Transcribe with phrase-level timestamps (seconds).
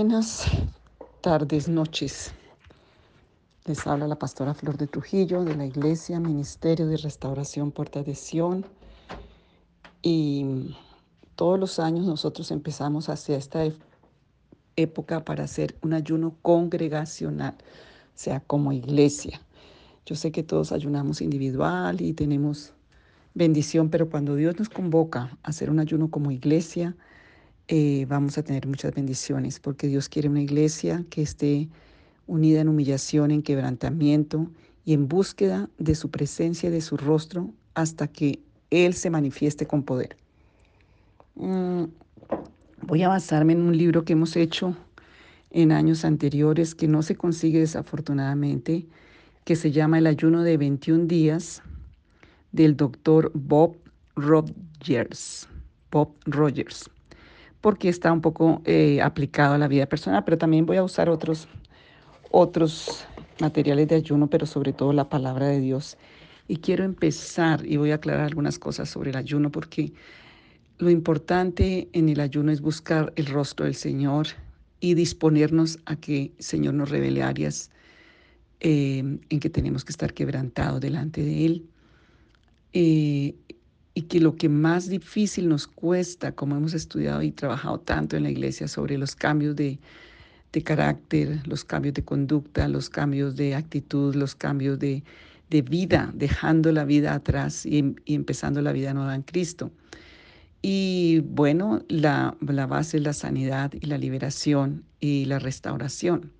[0.00, 0.44] Buenas
[1.22, 2.30] tardes, noches.
[3.64, 8.14] Les habla la pastora Flor de Trujillo de la Iglesia Ministerio de Restauración Puerta de
[8.14, 8.64] Sion.
[10.00, 10.76] Y
[11.34, 13.64] todos los años nosotros empezamos hacia esta
[14.76, 17.56] época para hacer un ayuno congregacional,
[18.14, 19.40] sea, como iglesia.
[20.06, 22.72] Yo sé que todos ayunamos individual y tenemos
[23.34, 26.94] bendición, pero cuando Dios nos convoca a hacer un ayuno como iglesia,
[27.70, 31.68] eh, vamos a tener muchas bendiciones, porque Dios quiere una iglesia que esté
[32.26, 34.50] unida en humillación, en quebrantamiento
[34.86, 38.40] y en búsqueda de su presencia y de su rostro hasta que
[38.70, 40.16] Él se manifieste con poder.
[41.34, 41.84] Mm,
[42.80, 44.74] voy a basarme en un libro que hemos hecho
[45.50, 48.86] en años anteriores que no se consigue desafortunadamente,
[49.44, 51.62] que se llama El ayuno de 21 días
[52.52, 53.76] del doctor Bob
[54.16, 55.46] Rogers.
[55.90, 56.90] Bob Rogers
[57.60, 61.08] porque está un poco eh, aplicado a la vida personal, pero también voy a usar
[61.08, 61.48] otros,
[62.30, 63.06] otros
[63.40, 65.96] materiales de ayuno, pero sobre todo la palabra de Dios.
[66.46, 69.92] Y quiero empezar y voy a aclarar algunas cosas sobre el ayuno, porque
[70.78, 74.28] lo importante en el ayuno es buscar el rostro del Señor
[74.80, 77.70] y disponernos a que el Señor nos revele áreas
[78.60, 81.66] eh, en que tenemos que estar quebrantados delante de Él.
[82.72, 83.34] Eh,
[83.98, 88.22] y que lo que más difícil nos cuesta, como hemos estudiado y trabajado tanto en
[88.22, 89.80] la iglesia sobre los cambios de,
[90.62, 95.02] carácter, los cambios de conducta, los cambios de actitud, los cambios de,
[95.50, 99.72] vida, dejando la vida atrás y, empezando la vida nueva en Cristo.
[100.62, 106.30] Y bueno, la, la base es la sanidad y la liberación y la restauración.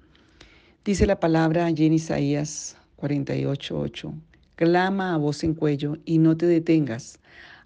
[0.85, 4.15] Dice la palabra allí en Isaías 48:8,
[4.55, 7.19] clama a voz en cuello y no te detengas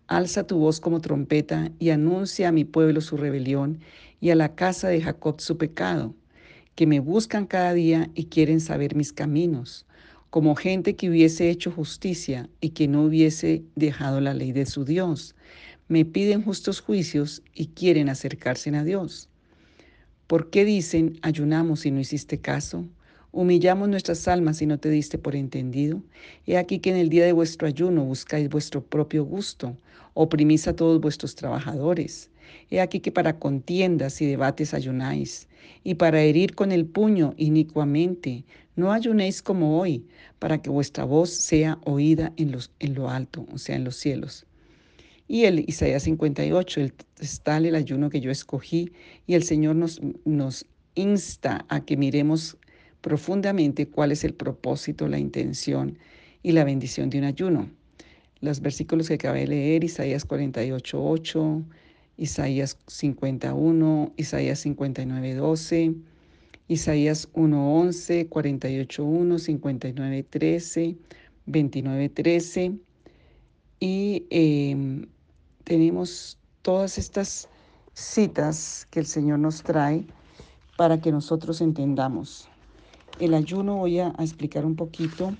[0.08, 3.80] Alza tu voz como trompeta y anuncia a mi pueblo su rebelión
[4.20, 6.14] y a la casa de Jacob su pecado,
[6.74, 9.86] que me buscan cada día y quieren saber mis caminos,
[10.30, 14.84] como gente que hubiese hecho justicia y que no hubiese dejado la ley de su
[14.84, 15.34] Dios.
[15.88, 19.28] Me piden justos juicios y quieren acercarse a Dios.
[20.26, 22.86] ¿Por qué dicen, ayunamos y no hiciste caso?
[23.32, 26.02] Humillamos nuestras almas y no te diste por entendido.
[26.46, 29.76] He aquí que en el día de vuestro ayuno buscáis vuestro propio gusto,
[30.14, 32.30] oprimís a todos vuestros trabajadores.
[32.70, 35.48] He aquí que para contiendas y debates ayunáis,
[35.84, 38.44] y para herir con el puño inicuamente.
[38.76, 40.06] No ayunéis como hoy,
[40.38, 43.96] para que vuestra voz sea oída en, los, en lo alto, o sea, en los
[43.96, 44.46] cielos.
[45.28, 48.92] Y el Isaías 58, el, está el ayuno que yo escogí,
[49.26, 52.56] y el Señor nos insta a que miremos
[53.00, 55.98] profundamente cuál es el propósito, la intención
[56.42, 57.70] y la bendición de un ayuno.
[58.42, 61.62] Los versículos que acabé de leer, Isaías 48, 8,
[62.18, 65.94] Isaías 51, Isaías 59, 12,
[66.68, 70.96] Isaías 1, 11, 48, 1, 59, 13,
[71.46, 72.72] 29, 13.
[73.80, 75.06] Y em,
[75.64, 77.48] tenemos todas estas
[77.94, 80.04] citas que el Señor nos trae
[80.76, 82.50] para que nosotros entendamos
[83.18, 85.34] el ayuno voy a, explicar un poquito,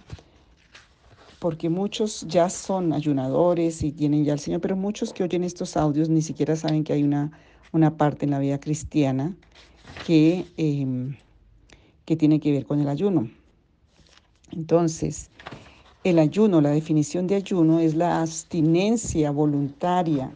[1.42, 5.76] porque muchos ya son ayunadores y tienen ya al Señor, pero muchos que oyen estos
[5.76, 7.32] audios ni siquiera saben que hay una,
[7.72, 9.34] una parte en la vida cristiana
[10.06, 11.16] que, em,
[12.04, 13.28] que tiene que ver con el ayuno.
[14.52, 15.30] Entonces,
[16.04, 20.30] el ayuno, la definición de ayuno es la abstinencia voluntaria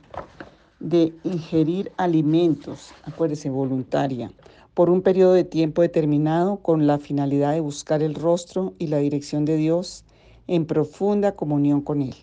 [0.80, 4.32] de ingerir alimentos, acuérdese, voluntaria,
[4.74, 8.98] por un periodo de tiempo determinado con la finalidad de buscar el rostro y la
[8.98, 10.02] dirección de Dios
[10.46, 12.14] en profunda comunión con Él.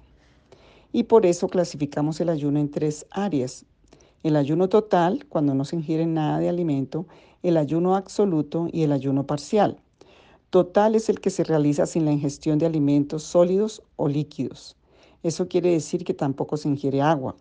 [0.92, 3.66] Y por eso clasificamos el ayuno en tres áreas.
[4.22, 7.08] El ayuno total, cuando no se ingiere nada de alimento,
[7.42, 9.80] el ayuno absoluto y el ayuno parcial.
[10.50, 14.78] Total es el que se realiza sin la ingestión de alimentos sólidos o líquidos.
[15.24, 17.36] Eso quiere decir que tampoco se ingiere agua.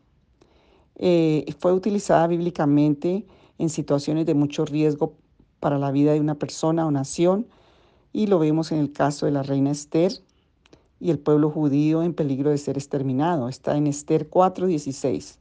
[0.97, 3.27] Eh, fue utilizada bíblicamente
[3.59, 5.15] en situaciones de mucho riesgo
[5.61, 7.47] para la vida de una persona o nación,
[8.13, 10.13] y lo vemos en el caso de la reina Esther
[11.03, 13.49] y el pueblo judío en peligro de ser exterminado.
[13.49, 15.37] Está en Esther 4:16.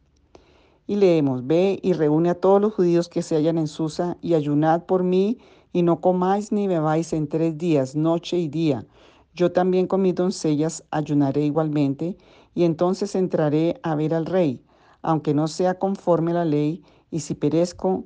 [0.88, 4.34] Y leemos, ve y reúne a todos los judíos que se hallan en Susa y
[4.34, 5.38] ayunad por mí
[5.72, 8.88] y no comáis ni bebáis en tres días, noche y día.
[9.36, 12.18] Yo también con mis doncellas ayunaré igualmente
[12.56, 14.60] y entonces entraré a ver al rey,
[15.04, 16.82] aunque no sea conforme a la ley,
[17.12, 18.06] y si perezco,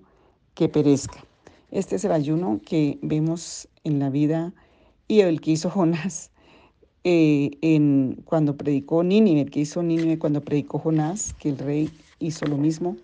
[0.55, 1.23] que perezca.
[1.71, 4.53] Este es el ayuno que vemos en la vida
[5.07, 6.31] y el que hizo Jonás
[7.07, 12.47] eh, en, cuando predicó Nínive, que hizo Nínive cuando predicó Jonás, que el rey hizo
[12.47, 12.97] lo mismo.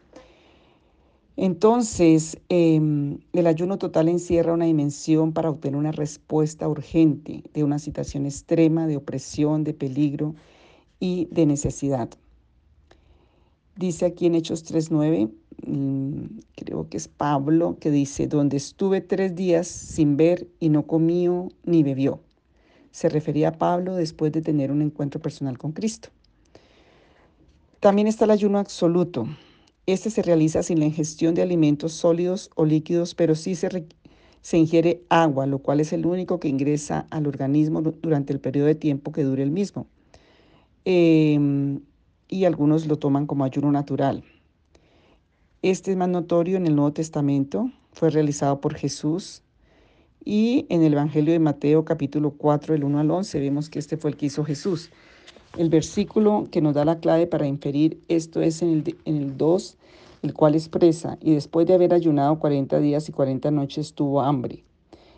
[1.37, 7.77] Entonces, em, el ayuno total encierra una dimensión para obtener una respuesta urgente de una
[7.77, 10.33] situación extrema de opresión, de peligro
[10.99, 12.09] y de necesidad.
[13.75, 15.31] Dice aquí en Hechos 3.9,
[15.67, 20.87] mm, creo que es Pablo, que dice, donde estuve tres días sin ver y no
[20.87, 22.19] comió ni bebió.
[22.91, 26.09] Se refería a Pablo después de tener un encuentro personal con Cristo.
[27.79, 29.27] También está el ayuno absoluto.
[29.85, 33.87] Este se realiza sin la ingestión de alimentos sólidos o líquidos, pero sí se,
[34.41, 38.67] se ingiere agua, lo cual es el único que ingresa al organismo durante el periodo
[38.67, 39.87] de tiempo que dure el mismo.
[40.85, 41.79] Eh,
[42.27, 44.23] y algunos lo toman como ayuno natural.
[45.61, 49.43] Este es más notorio en el Nuevo Testamento, fue realizado por Jesús
[50.23, 53.97] y en el Evangelio de Mateo capítulo 4, del 1 al 11, vemos que este
[53.97, 54.91] fue el que hizo Jesús.
[55.57, 59.37] El versículo que nos da la clave para inferir esto es en el, en el
[59.37, 59.77] 2,
[60.21, 64.63] el cual expresa, y después de haber ayunado 40 días y 40 noches tuvo hambre.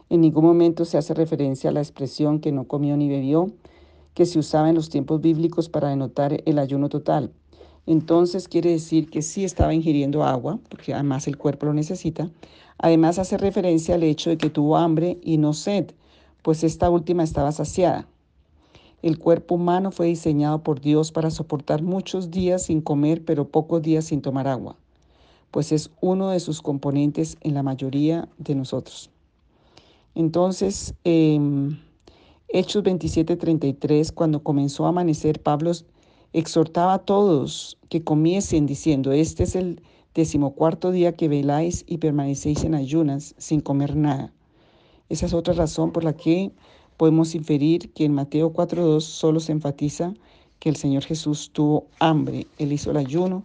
[0.10, 3.52] En ningún momento se hace referencia a la expresión que no comió ni bebió,
[4.14, 7.32] que se usaba en los tiempos bíblicos para denotar el ayuno total.
[7.86, 12.30] Entonces quiere decir que sí estaba ingiriendo agua, porque además el cuerpo lo necesita.
[12.78, 15.92] Además hace referencia al hecho de que tuvo hambre y no sed,
[16.42, 18.08] pues esta última estaba saciada.
[19.02, 23.82] El cuerpo humano fue diseñado por Dios para soportar muchos días sin comer, pero pocos
[23.82, 24.78] días sin tomar agua,
[25.52, 29.10] pues es uno de sus componentes en la mayoría de nosotros.
[30.16, 31.38] Entonces, eh,
[32.48, 35.72] Hechos 27:33, cuando comenzó a amanecer, Pablo
[36.34, 39.82] exhortaba a todos que comiesen diciendo, este es el
[40.14, 44.34] decimocuarto día que veláis y permanecéis en ayunas sin comer nada.
[45.10, 46.52] Esa es otra razón por la que
[46.98, 50.14] podemos inferir que en Mateo 4.2 solo se enfatiza
[50.60, 52.48] que el Señor Jesús tuvo hambre.
[52.58, 53.44] Él hizo el ayuno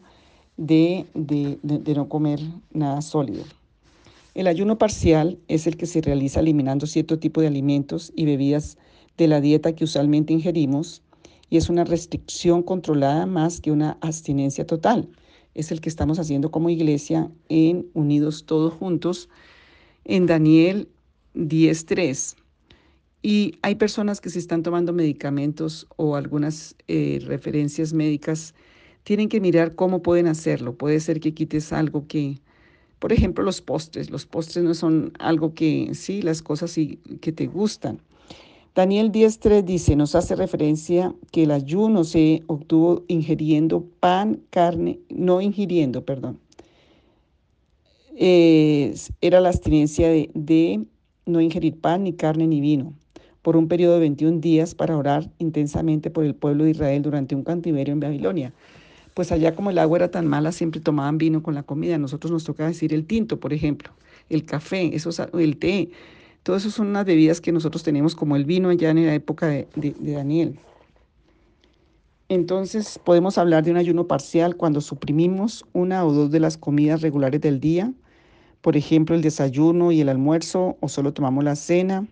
[0.56, 2.40] de, de, de no comer
[2.72, 3.44] nada sólido.
[4.34, 8.78] El ayuno parcial es el que se realiza eliminando cierto tipo de alimentos y bebidas
[9.16, 11.02] de la dieta que usualmente ingerimos
[11.50, 15.08] y es una restricción controlada más que una abstinencia total.
[15.54, 19.28] Es el que estamos haciendo como iglesia en Unidos Todos Juntos
[20.04, 20.88] en Daniel
[21.34, 22.36] 10.3.
[23.22, 28.54] Y hay personas que se están tomando medicamentos o algunas eh, referencias médicas,
[29.02, 30.76] tienen que mirar cómo pueden hacerlo.
[30.76, 32.40] Puede ser que quites algo que,
[32.98, 34.10] por ejemplo, los postres.
[34.10, 38.00] Los postres no son algo que, sí, las cosas sí, que te gustan.
[38.74, 45.40] Daniel 10.3 dice, nos hace referencia que el ayuno se obtuvo ingiriendo pan, carne, no
[45.40, 46.38] ingiriendo, perdón.
[48.16, 50.86] era la abstinencia de,
[51.26, 52.94] no ingerir pan, ni carne, ni vino
[53.42, 57.34] por un periodo de 21 días para orar intensamente por el pueblo de Israel durante
[57.34, 58.52] un cantiverio en Babilonia.
[59.14, 61.96] Pues allá como el agua era tan mala, siempre tomaban vino con la comida.
[61.96, 63.90] nosotros nos toca decir el tinto, por ejemplo,
[64.28, 65.88] el café, eso, el té,
[66.48, 69.48] todo eso son unas bebidas que nosotros tenemos como el vino allá en la época
[69.48, 69.68] de,
[70.00, 70.58] Daniel.
[72.30, 77.02] Entonces podemos hablar de un ayuno parcial cuando suprimimos una o dos de las comidas
[77.02, 77.92] regulares del día,
[78.62, 82.08] por ejemplo el desayuno y el almuerzo, o solo tomamos la cena.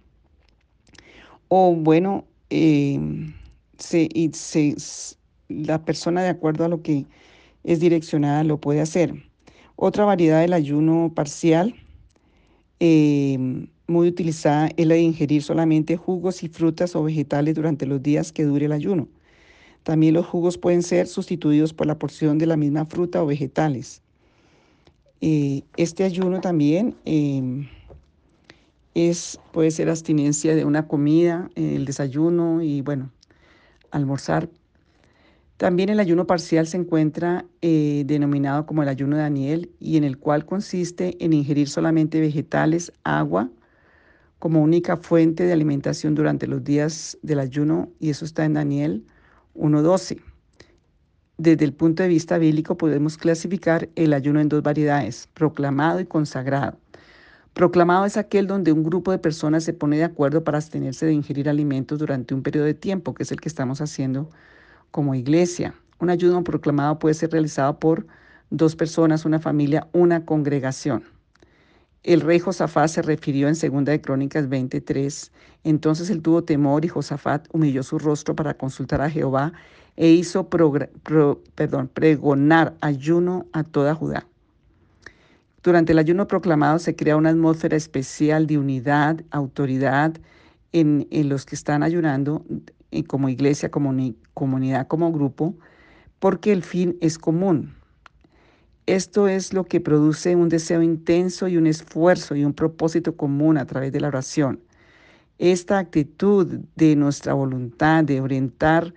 [1.48, 3.00] O bueno, eh,
[3.78, 4.76] se,
[5.48, 7.06] la persona de acuerdo a lo que
[7.64, 9.14] es direccionada lo puede hacer.
[9.76, 11.74] Otra variedad del ayuno parcial
[12.80, 18.02] eh, muy utilizada es la de ingerir solamente jugos y frutas o vegetales durante los
[18.02, 19.08] días que dure el ayuno.
[19.82, 24.02] También los jugos pueden ser sustituidos por la porción de la misma fruta o vegetales.
[25.20, 27.68] Eh, este ayuno también em,
[28.94, 33.10] es, puede ser abstinencia de una comida, el desayuno y bueno,
[33.90, 34.48] almorzar.
[35.56, 40.04] También el ayuno parcial se encuentra eh, denominado como el ayuno de Daniel y en
[40.04, 43.50] el cual consiste en ingerir solamente vegetales, agua,
[44.38, 49.06] como única fuente de alimentación durante los días del ayuno, y eso está en Daniel
[49.54, 50.20] 1.12.
[51.38, 56.04] Desde el punto de vista bíblico podemos clasificar el ayuno en dos variedades, proclamado y
[56.04, 56.78] consagrado.
[57.54, 61.14] Proclamado es aquel donde un grupo de personas se pone de acuerdo para abstenerse de
[61.14, 64.28] ingerir alimentos durante un periodo de tiempo, que es el que estamos haciendo
[64.90, 65.74] como iglesia.
[65.98, 68.06] Un ayuno proclamado puede ser realizado por
[68.50, 71.04] dos personas, una familia, una congregación.
[72.02, 75.32] El rey Josafat se refirió en 2 de Crónicas 23.
[75.64, 79.52] Entonces él tuvo temor y Josafat humilló su rostro para consultar a Jehová
[79.96, 80.48] e hizo
[81.92, 84.26] pregonar ayuno a toda Judá.
[85.64, 90.14] Durante el ayuno proclamado se crea una atmósfera especial de unidad, autoridad
[90.70, 92.44] en, los que están ayunando
[93.06, 93.94] como iglesia, como
[94.34, 95.54] comunidad, como grupo,
[96.18, 97.74] porque el fin es común.
[98.86, 103.58] Esto es lo que produce un deseo intenso y un esfuerzo y un propósito común
[103.58, 104.60] a través de la oración.
[105.38, 108.94] Esta actitud de nuestra voluntad de orientar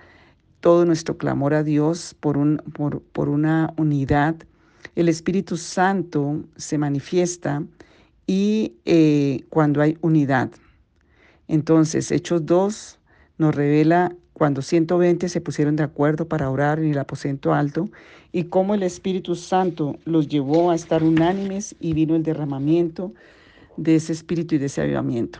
[0.59, 4.35] todo nuestro clamor a Dios por, un, por, por una unidad,
[4.95, 7.63] el Espíritu Santo se manifiesta
[8.27, 10.51] y eh, cuando hay unidad.
[11.47, 12.98] Entonces, Hechos 2
[13.39, 17.89] nos revela cuando 120 se pusieron de acuerdo para orar en el aposento alto
[18.31, 23.11] y cómo el Espíritu Santo los llevó a estar unánimes y vino el derramamiento
[23.75, 25.39] de ese espíritu y de ese avivamiento.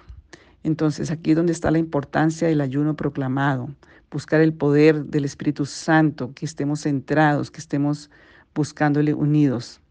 [0.64, 3.70] Entonces, aquí es donde está la importancia del ayuno proclamado,
[4.12, 8.10] buscar el poder del Espíritu Santo, que estemos centrados, que estemos
[8.56, 9.82] buscándole unidos.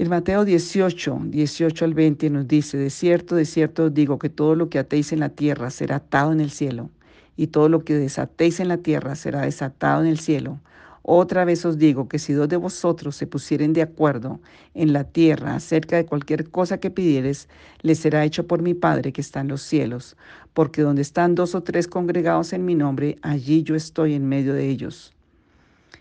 [0.00, 4.30] En Mateo 18, 18 al 20 nos dice, de cierto, de cierto os digo que
[4.30, 6.88] todo lo que atéis en la tierra será atado en el cielo,
[7.36, 10.58] y todo lo que desatéis en la tierra será desatado en el cielo.
[11.02, 14.40] Otra vez os digo que si dos de vosotros se pusieren de acuerdo
[14.72, 17.50] en la tierra acerca de cualquier cosa que pidieres,
[17.82, 20.16] les será hecho por mi Padre que está en los cielos,
[20.54, 24.54] porque donde están dos o tres congregados en mi nombre, allí yo estoy en medio
[24.54, 25.12] de ellos.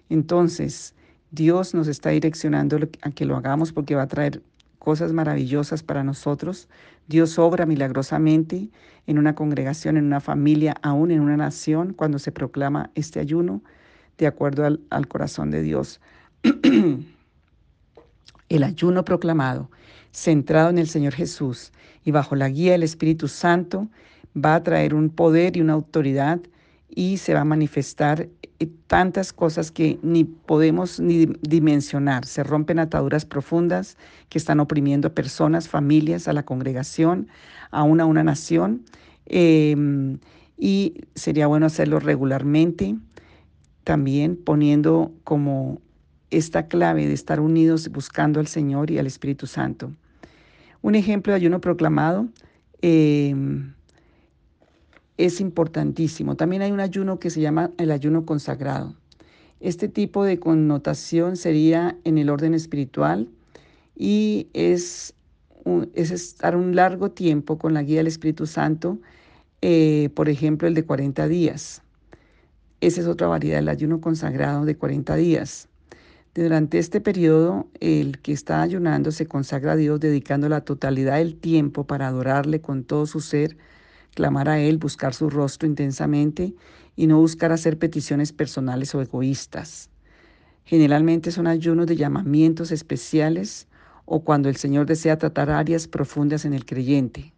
[0.07, 0.93] Entonces,
[1.31, 4.41] Dios nos está direccionando a que lo hagamos porque va a traer
[4.79, 6.67] cosas maravillosas para nosotros.
[7.07, 8.69] Dios obra milagrosamente
[9.05, 13.61] en una congregación, en una familia, aún en una nación, cuando se proclama este ayuno
[14.17, 16.01] de acuerdo al, al corazón de Dios.
[18.49, 19.69] el ayuno proclamado,
[20.11, 21.71] centrado en el Señor Jesús
[22.03, 23.87] y bajo la guía del Espíritu Santo,
[24.35, 26.39] va a traer un poder y una autoridad
[26.89, 28.27] y se va a manifestar
[28.59, 32.25] eh, tantas cosas que ni podemos ni dimensionar.
[32.25, 33.97] Se rompen ataduras profundas
[34.27, 37.27] que están oprimiendo a personas, familias, a la congregación,
[37.71, 38.83] aún a una nación.
[39.25, 40.19] Em,
[40.57, 42.97] y sería bueno hacerlo regularmente,
[43.85, 45.79] también poniendo como
[46.29, 49.91] esta clave de estar unidos buscando al Señor y al Espíritu Santo.
[50.81, 52.27] Un ejemplo de ayuno proclamado.
[52.81, 53.73] Em,
[55.19, 56.35] es importantísimo.
[56.35, 58.95] También hay un ayuno que se llama el ayuno consagrado.
[59.59, 63.27] Este tipo de connotación sería en el orden espiritual
[63.97, 65.13] y es,
[65.93, 68.97] es estar un largo tiempo con la guía del Espíritu Santo,
[69.61, 71.81] eh, por ejemplo el de 40 días.
[72.79, 75.67] Esa es otra variedad, el ayuno consagrado de 40 días.
[76.33, 81.35] Durante este periodo, el que está ayunando se consagra a Dios dedicando la totalidad del
[81.35, 83.57] tiempo para adorarle con todo su ser,
[84.19, 86.53] clamar a Él, buscar su rostro intensamente
[86.97, 89.89] y no buscar hacer peticiones personales o egoístas.
[90.65, 93.69] Generalmente son ayunos de llamamientos especiales
[94.03, 97.31] o cuando el Señor desea tratar áreas profundas en el creyente.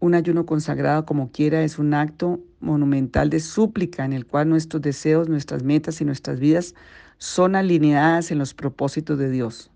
[0.00, 4.82] Un ayuno consagrado como quiera es un acto monumental de súplica en el cual nuestros
[4.82, 6.74] deseos, nuestras metas y nuestras vidas
[7.16, 9.70] son alineadas en los propósitos de Dios.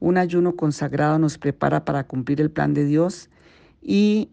[0.00, 3.30] Un ayuno consagrado nos prepara para cumplir el plan de Dios
[3.80, 4.28] y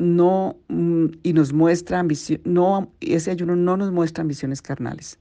[0.00, 5.18] no mm, y nos muestra ambición, no, ese ayuno no nos muestra ambiciones carnales.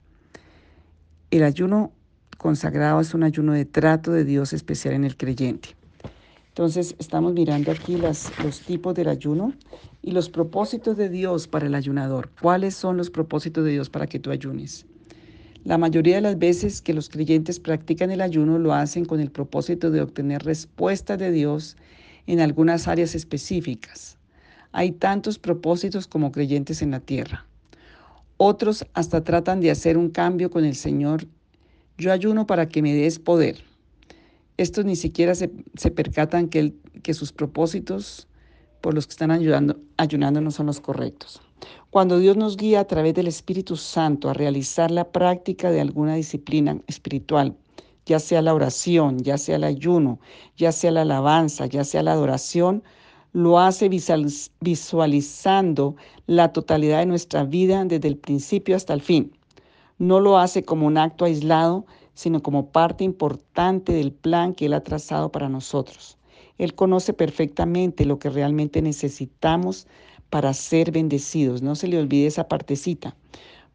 [1.32, 1.92] El ayuno
[2.38, 5.76] consagrado es un ayuno de trato de Dios especial en el creyente.
[6.48, 9.54] Entonces, estamos mirando aquí las, los tipos del ayuno
[10.02, 12.30] y los propósitos de Dios para el ayunador.
[12.42, 14.86] ¿Cuáles son los propósitos de Dios para que tú ayunes?
[15.66, 19.30] La mayoría de las veces que los creyentes practican el ayuno lo hacen con el
[19.30, 21.76] propósito de obtener respuesta de Dios
[22.28, 24.19] en algunas áreas específicas.
[24.72, 27.46] Hay tantos propósitos como creyentes en la tierra.
[28.38, 31.26] Otros hasta tratan de hacer un cambio con el Señor.
[31.98, 33.64] Yo ayuno para que me des poder.
[34.58, 35.50] Estos ni siquiera se,
[35.92, 38.28] percatan que, que sus propósitos
[38.82, 41.42] por los que están ayudando, ayunando no son los correctos.
[41.90, 46.16] Cuando Dios nos guía a través del Espíritu Santo a realizar la práctica de alguna
[46.16, 47.56] disciplina espiritual,
[48.06, 50.20] ya sea la oración, ya sea el ayuno,
[50.56, 52.84] ya sea la alabanza, ya sea la adoración,
[53.34, 53.90] lo hace
[54.62, 55.96] visualizando
[56.26, 59.32] la totalidad de nuestra vida desde el principio hasta el fin.
[59.98, 64.74] No lo hace como un acto aislado, sino como parte importante del plan que Él
[64.74, 66.18] ha trazado para nosotros.
[66.58, 69.88] Él conoce perfectamente lo que realmente necesitamos
[70.30, 71.62] para ser bendecidos.
[71.62, 73.16] No se le olvide esa partecita.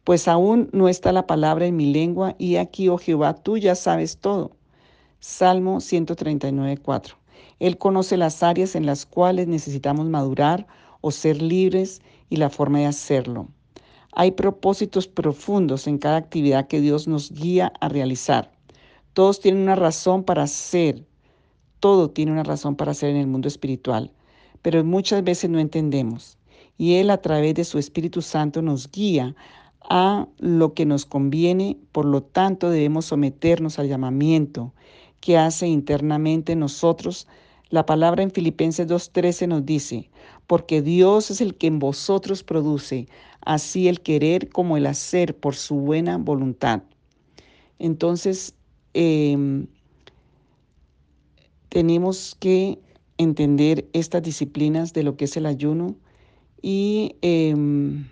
[0.03, 3.73] Pues aún no está la palabra en mi lengua y aquí, oh Jehová, tú ya
[3.73, 4.51] sabes todo.
[5.19, 7.24] Salmo 139, 4.
[7.59, 10.67] Él conoce las áreas en las cuales necesitamos madurar
[11.01, 13.47] o ser libres y la forma de hacerlo.
[14.13, 18.51] Hay propósitos profundos en cada actividad que Dios nos guía a realizar.
[19.13, 21.05] Todos tienen una razón para ser.
[21.79, 24.11] Todo tiene una razón para ser en el mundo espiritual,
[24.61, 26.37] pero muchas veces no entendemos.
[26.77, 29.35] Y Él a través de su Espíritu Santo nos guía
[29.81, 34.73] a lo que nos conviene, por lo tanto debemos someternos al llamamiento
[35.19, 37.27] que hace internamente nosotros.
[37.75, 40.09] La palabra en Filipenses 2.13 nos dice,
[40.47, 43.09] porque Dios es el que en vosotros produce
[43.41, 46.83] así el querer como el hacer por su buena voluntad.
[47.77, 48.55] Entonces,
[48.93, 49.67] em,
[51.67, 52.79] tenemos que
[53.17, 55.97] entender estas disciplinas de lo que es el ayuno
[56.61, 58.07] y em,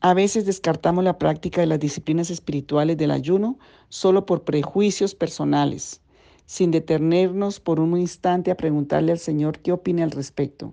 [0.00, 3.58] a veces descartamos la práctica de las disciplinas espirituales del ayuno
[3.88, 6.00] solo por prejuicios personales,
[6.48, 10.72] sin detenernos por un instante a preguntarle al Señor qué opina al respecto.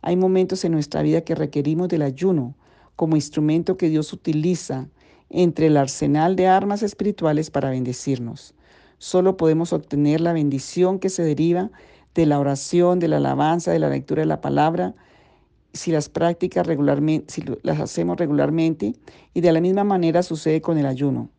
[0.00, 2.54] Hay momentos en nuestra vida que requerimos del ayuno
[2.94, 4.88] como instrumento que Dios utiliza
[5.28, 8.54] entre el arsenal de armas espirituales para bendecirnos.
[8.98, 11.72] Solo podemos obtener la bendición que se deriva
[12.14, 14.94] de la oración, de la alabanza, de la lectura de la palabra,
[15.72, 18.94] si las prácticas regularmente, si las hacemos regularmente,
[19.34, 21.30] y de la misma manera sucede con el ayuno.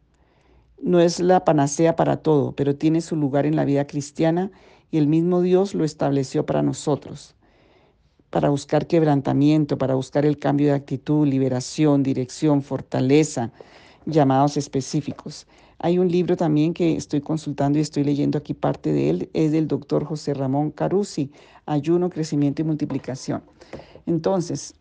[0.82, 4.52] No es la panacea para todo, pero tiene su lugar en la vida cristiana
[4.92, 7.36] y el mismo Dios lo estableció para nosotros,
[8.30, 13.52] para buscar quebrantamiento, para buscar el cambio de actitud, liberación, dirección, fortaleza,
[14.06, 15.48] llamados específicos.
[15.80, 19.52] Hay un libro también que estoy consultando y estoy leyendo aquí parte de él, es
[19.52, 21.32] del doctor José Ramón Carusi,
[21.66, 23.44] Ayuno, Crecimiento y Multiplicación.
[24.06, 24.74] Entonces,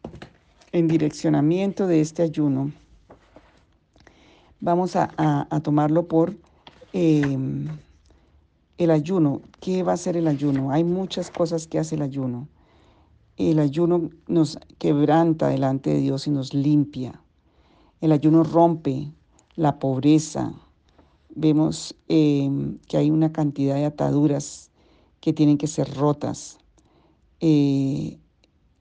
[0.73, 2.73] en direccionamiento de este ayuno,
[4.61, 6.37] vamos a, tomarlo por
[6.93, 7.69] em,
[8.79, 9.43] el ayuno.
[9.61, 10.71] ¿Qué va a ser el ayuno?
[10.71, 12.49] Hay muchas cosas que hace el ayuno.
[13.37, 17.21] El ayuno nos quebranta delante de Dios y nos limpia.
[18.01, 19.13] El ayuno rompe
[19.57, 20.53] la pobreza,
[21.35, 24.71] vemos em, que hay una cantidad de ataduras
[25.21, 26.59] que tienen que ser rotas.
[27.41, 28.19] Eh,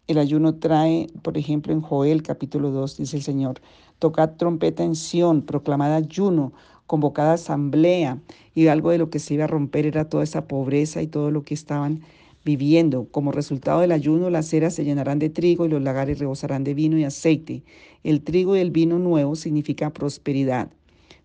[0.08, 3.62] el ayuno trae, por ejemplo, en Joel capítulo 2, dice el Señor,
[4.00, 6.54] tocad trompeta en Sión, proclamad ayuno,
[6.88, 8.20] convocada asamblea,
[8.54, 11.32] y algo de lo que se iba a romper era toda esa pobreza y todo
[11.32, 12.02] lo que estaban
[12.46, 13.08] viviendo.
[13.12, 16.76] Como resultado del ayuno, las ceras se llenarán de trigo y los lagares rebosarán de
[16.76, 17.64] vino y aceite.
[18.04, 20.70] El trigo y el vino nuevo significa prosperidad.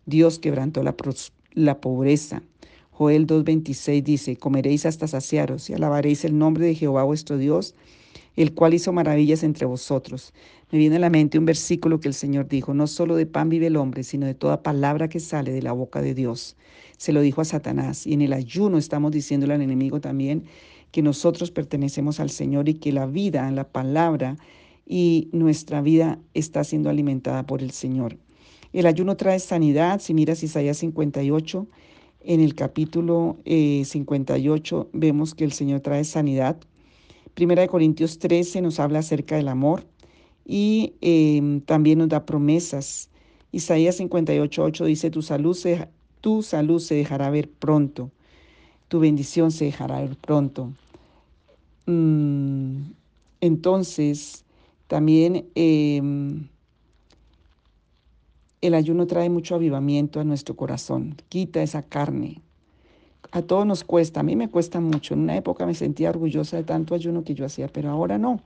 [0.06, 0.96] Dios quebrantó la,
[1.52, 2.42] la pobreza.
[2.90, 7.74] Joel 2.26 dice, comeréis hasta saciaros y alabaréis el nombre de Jehová vuestro Dios,
[8.42, 10.32] el cual hizo maravillas entre vosotros.
[10.70, 13.48] Me viene a la mente un versículo que el Señor dijo, no solo de pan
[13.48, 16.56] vive el hombre, sino de toda palabra que sale de la boca de Dios.
[16.96, 20.44] Se lo dijo a Satanás y en el ayuno estamos diciéndole al enemigo también
[20.90, 24.36] que nosotros pertenecemos al Señor y que la vida, la palabra
[24.86, 28.16] y nuestra vida está siendo alimentada por el Señor.
[28.72, 30.00] El ayuno trae sanidad.
[30.00, 31.66] Si miras Isaías 58,
[32.22, 36.56] en el capítulo 58 eh, vemos que el Señor trae sanidad.
[37.34, 39.84] Primera de Corintios 13 nos habla acerca del amor
[40.44, 43.08] y em, también nos da promesas.
[43.52, 45.88] Isaías 58, 8 dice, tu salud, se,
[46.20, 48.10] tu salud se dejará ver pronto,
[48.88, 50.72] tu bendición se dejará ver pronto.
[51.86, 52.92] Mm,
[53.40, 54.44] entonces,
[54.86, 55.46] también...
[55.54, 56.48] Em,
[58.60, 62.42] el ayuno trae mucho avivamiento a nuestro corazón, quita esa carne.
[63.32, 65.14] A todos nos cuesta, a mí me cuesta mucho.
[65.14, 68.40] En una época me sentía orgullosa de tanto ayuno que yo hacía, pero ahora no.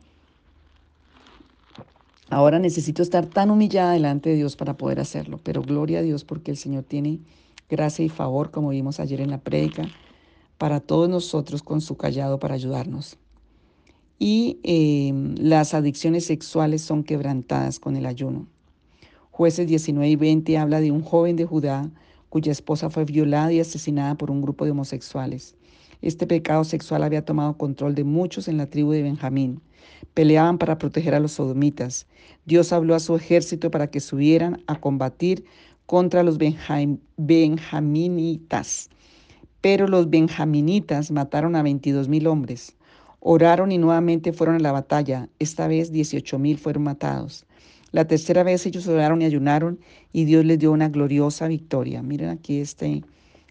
[2.29, 6.25] Ahora necesito estar tan humillada delante de Dios para poder hacerlo, pero gloria a Dios
[6.25, 7.21] porque el Señor tiene
[7.69, 9.89] gracia y favor, como vimos ayer en la prédica,
[10.59, 13.17] para todos nosotros con su callado para ayudarnos.
[14.19, 18.47] Y eh, las adicciones sexuales son quebrantadas con el ayuno.
[19.31, 21.91] Jueces 19 y 20 habla de un joven de Judá
[22.35, 25.55] cuya esposa fue violada y asesinada por un grupo de homosexuales.
[26.03, 29.61] Este pecado sexual había tomado control de muchos en la tribu de Benjamín.
[30.15, 32.09] Peleaban para proteger a los sodomitas.
[32.45, 35.45] Dios habló a su ejército para que subieran a combatir
[35.87, 36.39] contra los
[37.17, 38.91] benjaminitas.
[39.61, 42.75] Pero los benjaminitas mataron a 22 mil hombres.
[43.21, 45.29] Oraron y nuevamente fueron a la batalla.
[45.39, 47.47] Esta vez 18 mil fueron matados.
[47.95, 49.79] La tercera vez ellos oraron y ayunaron
[50.13, 52.03] y Dios les dio una gloriosa victoria.
[52.03, 53.05] Miren aquí este,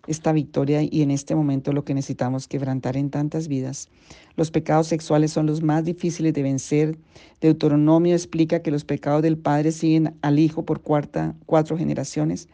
[0.06, 3.88] esta victoria y en este momento lo que necesitamos quebrantar en tantas vidas.
[4.36, 6.98] Los pecados sexuales son los más difíciles de vencer.
[7.40, 12.50] Deuteronomio explica que los pecados del padre siguen al hijo por cuarta, cuatro generaciones,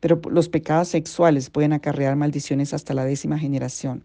[0.00, 4.02] pero los pecados sexuales pueden acarrear maldiciones hasta la décima generación.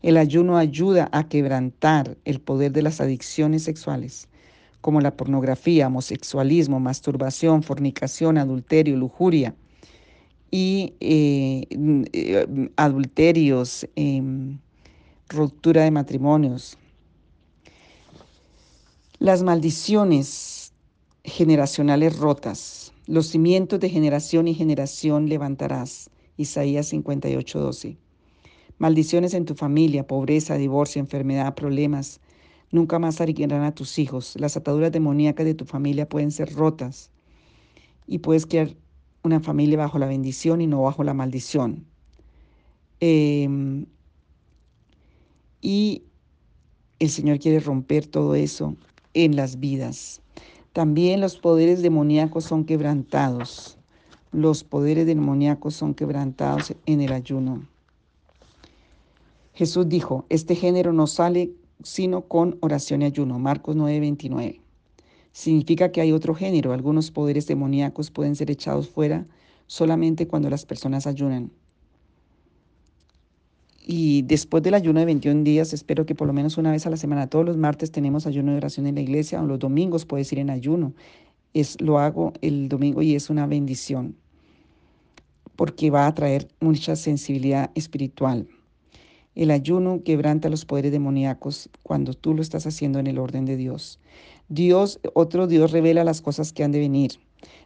[0.00, 4.28] El ayuno ayuda a quebrantar el poder de las adicciones sexuales
[4.82, 9.54] como la pornografía, homosexualismo, masturbación, fornicación, adulterio, lujuria
[10.50, 14.58] y eh, adulterios, em,
[15.28, 16.76] ruptura de matrimonios.
[19.18, 20.72] Las maldiciones
[21.24, 22.92] generacionales rotas.
[23.06, 26.10] Los cimientos de generación y generación levantarás.
[26.36, 27.96] Isaías 58, 12.
[28.78, 32.20] Maldiciones en tu familia, pobreza, divorcio, enfermedad, problemas.
[32.72, 34.34] Nunca más arriesgarán a tus hijos.
[34.40, 37.10] Las ataduras demoníacas de tu familia pueden ser rotas.
[38.06, 38.74] Y puedes crear
[39.22, 41.84] una familia bajo la bendición y no bajo la maldición.
[42.98, 43.86] Em,
[45.60, 46.02] y
[46.98, 48.74] el Señor quiere romper todo eso
[49.12, 50.22] en las vidas.
[50.72, 53.78] También los poderes demoníacos son quebrantados.
[54.32, 57.68] Los poderes demoníacos son quebrantados en el ayuno.
[59.52, 61.52] Jesús dijo, este género no sale
[61.84, 63.38] sino con oración y ayuno.
[63.38, 64.60] Marcos 9:29.
[65.32, 66.72] Significa que hay otro género.
[66.72, 69.26] Algunos poderes demoníacos pueden ser echados fuera
[69.66, 71.50] solamente cuando las personas ayunan.
[73.84, 76.90] Y después del ayuno de 21 días, espero que por lo menos una vez a
[76.90, 80.06] la semana, todos los martes tenemos ayuno de oración en la iglesia, o los domingos
[80.06, 80.92] puedes ir en ayuno.
[81.52, 84.16] Es, lo hago el domingo y es una bendición,
[85.56, 88.46] porque va a traer mucha sensibilidad espiritual.
[89.34, 93.56] El ayuno quebranta los poderes demoníacos cuando tú lo estás haciendo en el orden de
[93.56, 93.98] Dios.
[94.48, 97.12] Dios, otro Dios revela las cosas que han de venir.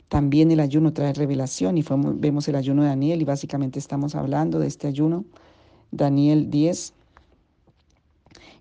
[0.09, 4.61] También el ayuno trae revelación y vemos el ayuno de Daniel y básicamente estamos hablando
[4.61, 5.25] de este ayuno.
[5.91, 6.93] Daniel 10.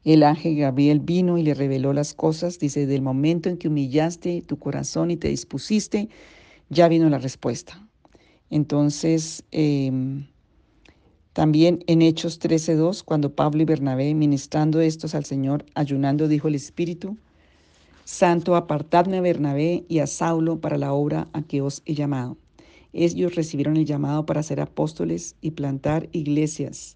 [0.04, 2.58] El ángel Gabriel vino y le reveló las cosas.
[2.58, 6.10] Dice, del momento en que humillaste tu corazón y te dispusiste,
[6.70, 7.88] ya vino la respuesta.
[8.50, 10.26] Entonces, em,
[11.36, 16.56] también en Hechos 13:2, cuando Pablo y Bernabé, ministrando estos al Señor, ayunando, dijo el
[16.56, 17.18] Espíritu,
[18.06, 22.38] Santo, apartadme a Bernabé y a Saulo para la obra a que os he llamado.
[22.94, 26.96] Ellos recibieron el llamado para ser apóstoles y plantar iglesias.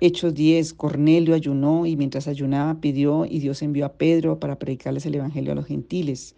[0.00, 5.04] Hechos 10, Cornelio ayunó y mientras ayunaba pidió y Dios envió a Pedro para predicarles
[5.04, 6.34] el Evangelio a los gentiles.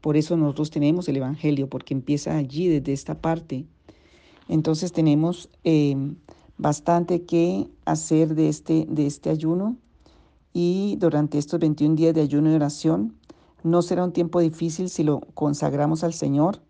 [0.00, 3.66] Por eso nosotros tenemos el Evangelio, porque empieza allí, desde esta parte.
[4.50, 5.96] Entonces tenemos eh,
[6.58, 9.76] bastante que hacer de este, de este ayuno
[10.52, 13.14] y durante estos 21 días de ayuno y oración
[13.62, 16.60] no será un tiempo difícil si lo consagramos al Señor.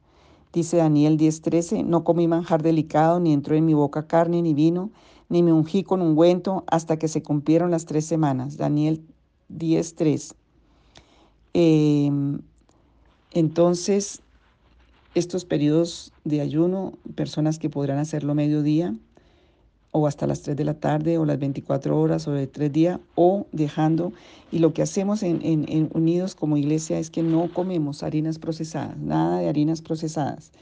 [0.52, 4.90] Dice Daniel 10:13, no comí manjar delicado, ni entró en mi boca carne ni vino,
[5.30, 8.58] ni me ungí con ungüento hasta que se cumplieron las tres semanas.
[8.58, 9.02] Daniel
[9.48, 10.34] 10:3.
[11.54, 12.42] Em,
[13.30, 14.20] entonces,
[15.14, 18.94] estos periodos de ayuno, personas que podrán hacerlo mediodía
[19.92, 23.00] o hasta las 3 de la tarde o las 24 horas o de 3 días
[23.16, 24.12] o dejando.
[24.52, 29.40] Y lo que hacemos en, Unidos como iglesia es que no comemos harinas procesadas, nada
[29.40, 30.52] de harinas procesadas.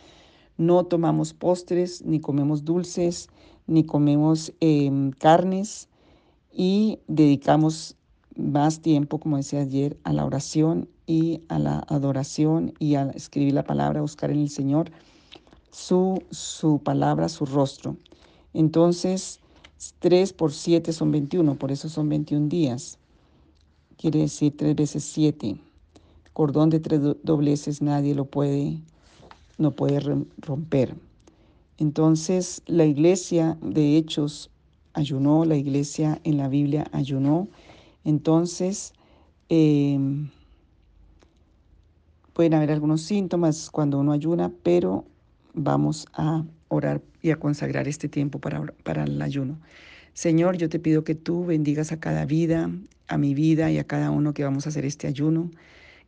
[0.56, 3.28] No tomamos postres, ni comemos dulces,
[3.66, 5.88] ni comemos em, carnes
[6.52, 7.96] y dedicamos
[8.34, 13.54] más tiempo, como decía ayer, a la oración y a la adoración y a escribir
[13.54, 14.90] la palabra, buscar en el Señor
[15.72, 17.96] su, su palabra, su rostro.
[18.52, 19.40] Entonces,
[20.00, 22.98] 3 por 7 son 21, por eso son 21 días.
[23.96, 25.58] Quiere decir 3 veces 7.
[26.34, 28.78] Cordón de tres dobleces nadie lo puede,
[29.56, 30.00] no puede
[30.36, 30.94] romper.
[31.78, 34.50] Entonces, la iglesia de Hechos
[34.92, 37.48] ayunó, la iglesia en la Biblia ayunó.
[38.04, 38.92] Entonces,
[39.48, 39.98] eh,
[42.38, 45.05] Pueden haber algunos síntomas cuando uno ayuna, pero
[45.55, 49.59] vamos a orar y a consagrar este tiempo para, para el ayuno.
[50.12, 52.70] Señor, yo te pido que tú bendigas a cada vida,
[53.09, 55.51] a mi vida y a cada uno que vamos a hacer este ayuno,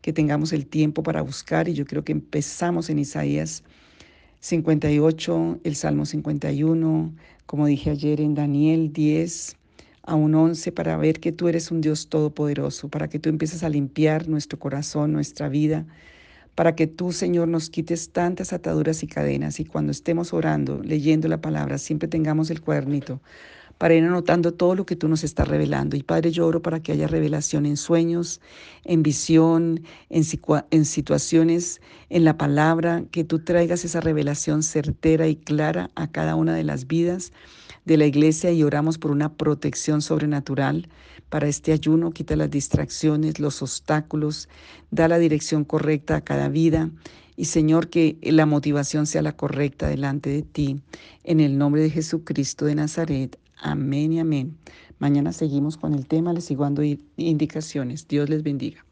[0.03, 3.65] que tengamos el tiempo para buscar y yo creo que empezamos en Isaías
[4.39, 7.13] 58, el Salmo 51,
[7.47, 9.57] como dije ayer en Daniel 10
[10.05, 13.65] a un 11 para ver que tú eres un Dios todopoderoso, para que tú empieces
[13.65, 15.87] a limpiar nuestro corazón, nuestra vida,
[16.55, 21.29] para que tú, Señor, nos quites tantas ataduras y cadenas y cuando estemos orando, leyendo
[21.29, 23.21] la palabra, siempre tengamos el cuadernito
[23.81, 25.97] para ir anotando todo lo que tú nos estás revelando.
[25.97, 28.43] Y Padre, yo oro para que haya revelación en sueños,
[28.85, 30.23] en visión, en,
[30.71, 36.35] en situaciones, en la palabra, que tú traigas esa revelación certera y clara a cada
[36.35, 37.33] una de las vidas
[37.87, 40.87] de la iglesia y oramos por una protección sobrenatural
[41.31, 42.11] para este ayuno.
[42.11, 44.51] Quita las distracciones, los obstáculos,
[44.91, 46.91] da la dirección correcta a cada vida.
[47.35, 50.83] Y Señor, que la motivación sea la correcta delante de ti.
[51.25, 53.39] En el nombre de Jesucristo de Nazaret.
[53.61, 54.57] Amén y amén.
[54.99, 56.83] Mañana seguimos con el tema, les sigo dando
[57.17, 58.09] indicaciones.
[58.09, 58.85] Dios les bendiga.